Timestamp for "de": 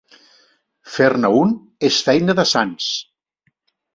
2.39-2.45